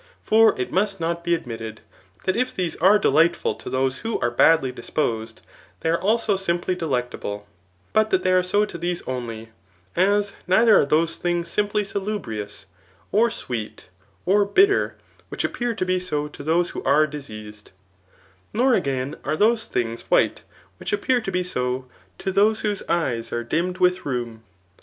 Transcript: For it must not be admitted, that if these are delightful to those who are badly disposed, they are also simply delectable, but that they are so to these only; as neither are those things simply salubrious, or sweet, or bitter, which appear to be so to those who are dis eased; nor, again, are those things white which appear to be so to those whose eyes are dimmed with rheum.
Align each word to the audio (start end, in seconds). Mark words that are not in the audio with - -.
For 0.23 0.59
it 0.59 0.71
must 0.71 0.99
not 0.99 1.23
be 1.23 1.35
admitted, 1.35 1.81
that 2.23 2.35
if 2.35 2.51
these 2.55 2.75
are 2.77 2.97
delightful 2.97 3.53
to 3.53 3.69
those 3.69 3.99
who 3.99 4.19
are 4.19 4.31
badly 4.31 4.71
disposed, 4.71 5.41
they 5.81 5.91
are 5.91 6.01
also 6.01 6.35
simply 6.37 6.73
delectable, 6.73 7.45
but 7.93 8.09
that 8.09 8.23
they 8.23 8.31
are 8.33 8.41
so 8.41 8.65
to 8.65 8.79
these 8.79 9.03
only; 9.03 9.49
as 9.95 10.33
neither 10.47 10.79
are 10.79 10.87
those 10.87 11.17
things 11.17 11.49
simply 11.51 11.83
salubrious, 11.83 12.65
or 13.11 13.29
sweet, 13.29 13.89
or 14.25 14.43
bitter, 14.43 14.95
which 15.29 15.43
appear 15.43 15.75
to 15.75 15.85
be 15.85 15.99
so 15.99 16.27
to 16.29 16.41
those 16.41 16.71
who 16.71 16.81
are 16.81 17.05
dis 17.05 17.29
eased; 17.29 17.69
nor, 18.53 18.73
again, 18.73 19.15
are 19.23 19.37
those 19.37 19.67
things 19.67 20.01
white 20.09 20.41
which 20.77 20.91
appear 20.91 21.21
to 21.21 21.31
be 21.31 21.43
so 21.43 21.85
to 22.17 22.31
those 22.31 22.61
whose 22.61 22.81
eyes 22.89 23.31
are 23.31 23.43
dimmed 23.43 23.77
with 23.77 24.03
rheum. 24.03 24.41